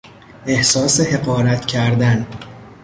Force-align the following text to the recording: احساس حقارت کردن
احساس 0.45 0.99
حقارت 0.99 1.65
کردن 1.67 2.27